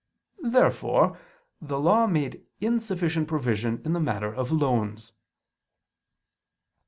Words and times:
Therefore 0.41 1.19
the 1.61 1.79
Law 1.79 2.07
made 2.07 2.43
insufficient 2.59 3.27
provision 3.27 3.83
in 3.85 3.93
the 3.93 3.99
matter 3.99 4.33
of 4.33 4.51
loans. 4.51 5.11